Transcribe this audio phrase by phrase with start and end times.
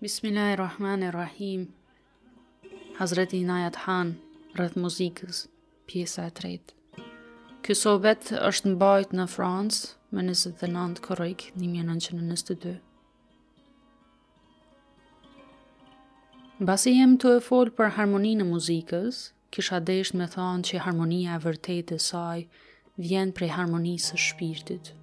[0.00, 1.68] Bismillahirrahmanirrahim
[2.98, 4.14] Hazreti Inayat Han
[4.56, 5.40] rëth muzikës
[5.84, 6.70] pjesa e tret
[7.66, 12.72] Ky sobet është mbajt në Francë me 29 korik 1922
[16.72, 19.18] Basi jem të e folë për harmoninë e muzikës
[19.58, 22.46] kisha desh me thonë që harmonia e vërtetë e saj
[22.96, 24.94] vjen prej harmonisë shpirtit.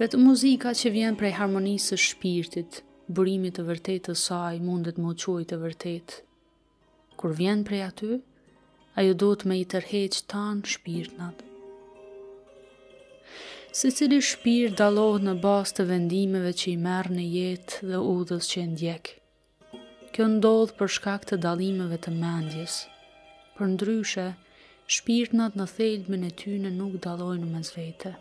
[0.00, 2.76] Vetë muzika që vjen prej harmonisë së shpirtit,
[3.16, 6.14] burimit të vërtetë të saj mundet më quaj të vërtetë.
[7.20, 8.18] Kur vjen prej aty,
[9.02, 11.44] ajo duhet më i tërheq tan shpirtnat.
[13.80, 18.48] Se cili shpirë dalohë në bas të vendimeve që i merë në jetë dhe udhës
[18.54, 19.14] që i ndjekë.
[20.16, 22.80] Kjo ndodhë për shkak të dalimeve të mendjes.
[23.58, 24.26] Për ndryshe,
[24.96, 28.16] shpirtnat në të e thejtë në ty në nuk dalohë në mëzvejte.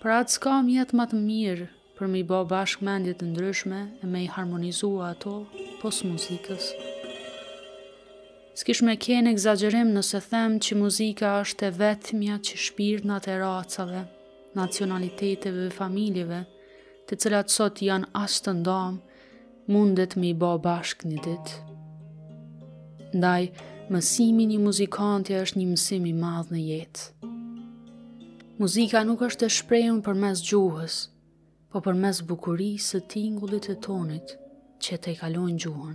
[0.00, 1.64] Pra atë s'ka mjetë matë mirë
[1.98, 5.32] për me i bo bashkë mendjet të ndryshme e me i harmonizua ato
[5.82, 6.70] pos muzikës.
[8.56, 13.36] S'kish me kene exagerim nëse them që muzika është e vetëmja që shpirë në atë
[13.44, 14.00] racave,
[14.56, 16.40] nacionaliteteve familjeve,
[17.04, 18.98] të cilat sot janë asë të ndam,
[19.68, 21.58] mundet me i bo bashkë një ditë.
[23.20, 23.50] Ndaj,
[23.92, 27.08] mësimi një muzikantja është një mësimi madhë në jetë.
[28.60, 30.94] Muzika nuk është e shprejën për mes gjuhës,
[31.72, 34.34] po për mes bukuri së tingullit e tonit
[34.84, 35.94] që te kalon gjuhën.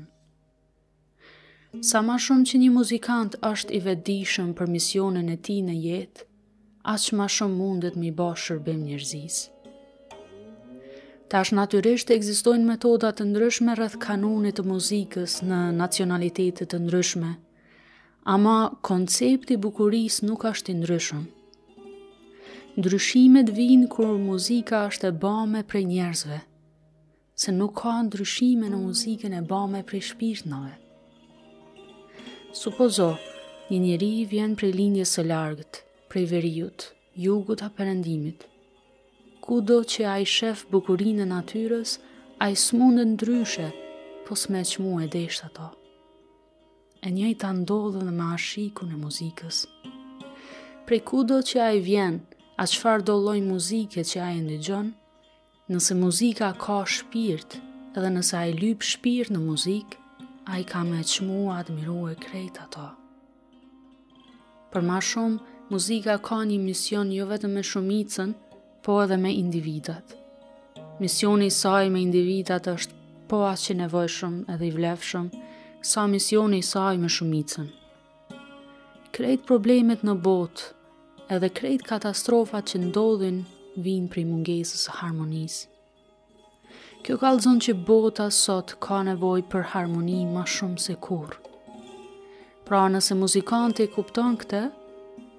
[1.86, 6.25] Sa ma shumë që një muzikant është i vedishëm për misionin e ti në jetë,
[6.93, 9.45] asë që ma shumë mundet mi bashkë shërbim njërzisë.
[11.36, 17.36] Tash natyrisht ekzistojnë metoda të ndryshme rreth kanonit të muzikës në nacionalitete të ndryshme,
[18.38, 18.58] ama
[18.89, 21.25] koncepti bukurisë nuk është i ndryshëm
[22.75, 26.39] ndryshimet vinë kur muzika është e bame prej njerëzve,
[27.41, 30.73] se nuk ka ndryshime në muzikën e bame prej shpirtnave.
[32.55, 33.14] Supozo,
[33.71, 35.80] një njeri vjen prej linjës së largët,
[36.11, 38.43] prej veriut, jugut a përendimit.
[39.43, 41.95] Kudo që a i shef bukurinë e natyres,
[42.43, 43.69] a i smunë ndryshe,
[44.27, 45.71] po s'me që mu e deshtë ato.
[46.99, 49.64] E njëjtë andodhën me ashiku në muzikës.
[50.85, 53.16] Prej kudo që a i vjenë, a qëfar do
[53.52, 54.88] muzike që a e ndëgjon,
[55.67, 57.58] nëse muzika ka shpirt
[57.98, 59.98] edhe nëse a i lyp shpirt në muzik,
[60.48, 62.88] a i ka me qmu admiru e krejt ato.
[64.71, 68.32] Për ma shumë, muzika ka një mision jo vetëm me shumicën,
[68.83, 70.15] po edhe me individat.
[70.99, 72.95] Misioni saj me individat është
[73.27, 75.27] po asë që nevojshëm edhe i vlefshëm,
[75.83, 77.67] sa misioni saj me shumicën.
[79.15, 80.71] Krejt problemet në botë,
[81.30, 83.39] edhe krejt katastrofat që ndodhin
[83.81, 85.71] vinë prej mungesës harmonisë.
[87.05, 91.33] Kjo kalzon që bota sot ka nevoj për harmoni ma shumë se kur.
[92.65, 94.64] Pra nëse muzikante e kupton këte,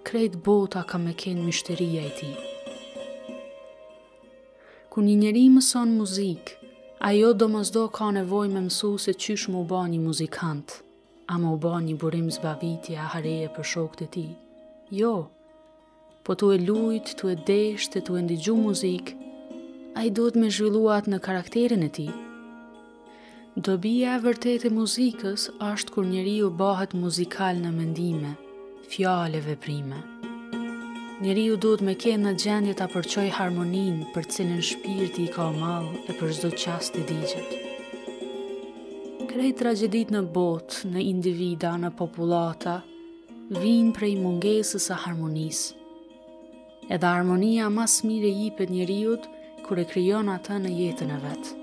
[0.06, 2.30] krejt bota ka me kenë mishteria e ti.
[4.94, 6.54] Kun një njeri mëson muzik,
[7.04, 10.80] ajo do mëzdo ka nevoj me mësu se qysh më ba një muzikant,
[11.26, 14.28] a më ba një burim zbavitje a hareje për shokët e ti.
[14.94, 15.16] Jo,
[16.26, 19.14] po tu e lujt, tu e desht, tu e ndigju muzik,
[19.94, 22.06] a i duhet me zhvilluat në karakterin e ti.
[23.68, 28.32] Dobija vërtet e muzikës është kur njeri u bëhet muzikal në mendime,
[28.90, 30.02] fjale veprime.
[31.22, 35.46] Njeri u duhet me kenë në gjendje të apërqoj harmonin për cilën shpirti i ka
[35.46, 37.54] o malë e për zdo qast të digjet.
[39.30, 42.80] Krej tragedit në botë, në individa, në populata,
[43.62, 45.72] vinë prej mungesës a harmonisë,
[46.94, 49.24] edhe harmonia mas mire i për njëriut
[49.66, 51.54] kër e kryon atë në jetën e vetë.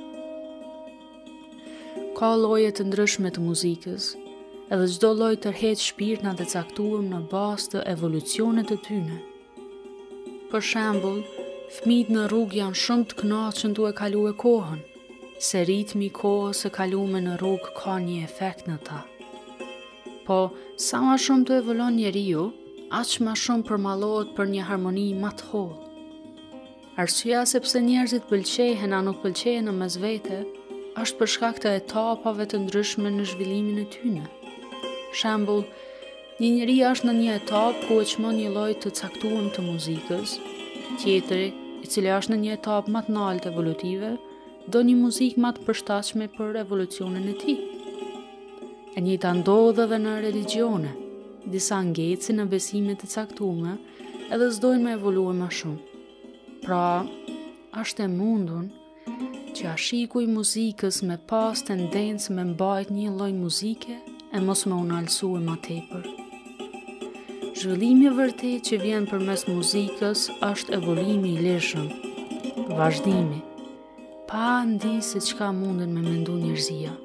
[2.17, 4.09] Ka lojet të ndryshme të muzikës,
[4.73, 9.19] edhe gjdo loj tërhet shpirtna dhe caktuëm në bas të evolucionet të tyne.
[10.51, 11.21] Për shembul,
[11.77, 14.81] fmit në rrugë janë shumë të knatë që në e kalu e kohën,
[15.48, 19.01] se ritmi kohës e kalume në rrugë ka një efekt në ta.
[20.27, 20.39] Po,
[20.89, 22.44] sa ma shumë të evolon njeri ju,
[22.91, 25.77] aqë ma shumë për për një harmoni ma të hollë.
[27.00, 30.44] Arsia sepse njerëzit pëlqehen a nuk pëlqehen në mes vete,
[31.01, 34.25] është për shkak të etapave të ndryshme në zhvillimin e tyre.
[35.13, 35.63] Shembull,
[36.41, 40.38] një njerëz është në një etapë ku e çmon një lloj të caktuar të muzikës,
[41.01, 41.47] tjetri,
[41.83, 44.12] i cili është në një etapë më të lartë evolutive,
[44.71, 47.59] do një muzikë më të përshtatshme për evolucionin e tij.
[48.94, 50.94] E njëjta ndodh edhe në religjione
[51.53, 53.75] disa ngeci në besimet të caktume
[54.33, 56.63] edhe zdojnë me evoluën ma shumë.
[56.63, 57.05] Pra,
[57.81, 58.71] ashtë e mundun
[59.53, 64.00] që a shikuj muzikës me pas tendencë me mbajt një lojnë muzike
[64.33, 66.09] e mos me unalsu e ma tepër.
[67.59, 71.85] Zhvillimi vërtet që vjen për mes muzikës ashtë evolimi i leshëm,
[72.73, 73.41] vazhdimi,
[74.31, 76.97] pa ndi se qka mundin me mendu njërzia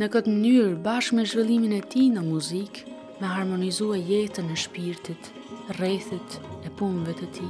[0.00, 2.84] në këtë mënyrë bashkë me zhvillimin e ti në muzikë,
[3.20, 5.26] me harmonizua jetën e shpirtit,
[5.76, 7.48] rrethit e punëve të ti.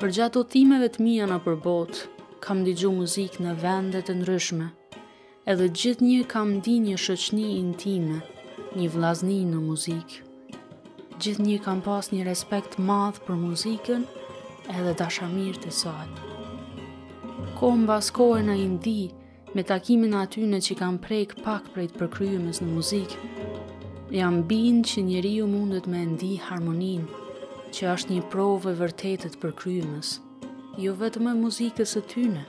[0.00, 2.00] Për gjatë otimeve të mija në përbot,
[2.42, 4.70] kam digju muzikë në vendet e ndryshme,
[5.52, 8.22] edhe gjithë një kam di një shëqni intime,
[8.78, 10.22] një vlazni në muzikë.
[11.22, 14.04] Gjithë një kam pas një respekt madhë për muzikën
[14.72, 16.28] edhe dashamirë të sajtë.
[17.60, 18.98] Kom baskojnë e indi
[19.54, 23.28] me takimin aty në që kam prejk pak prejt përkryjumës në muzikë.
[24.16, 27.20] Jam binë që njeri ju mundet me ndi harmoninë,
[27.74, 30.14] që është një provë e vërtetet për kryumës,
[30.80, 32.44] jo vetëm e muzikës e tyne,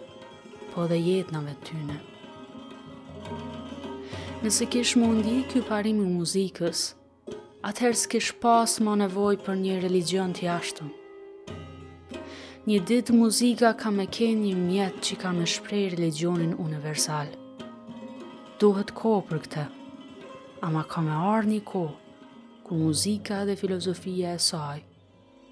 [0.72, 2.00] po dhe jetnave tyne.
[4.44, 6.86] Nëse kish mundi kjo parim i muzikës,
[7.68, 10.88] atëherë s'kish pas ma nevoj për një religion t'jashtëm.
[10.92, 11.03] jashtëm
[12.68, 17.34] një dit muzika ka me kenë një mjetë që ka me shprej religionin universal.
[18.62, 19.66] Dohet ko për këte,
[20.64, 21.84] ama ka me arë një ko,
[22.64, 24.80] ku muzika dhe filozofia e saj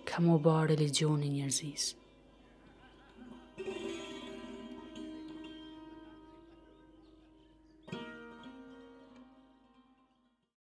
[0.08, 2.01] ka mu ba religionin njërzisë.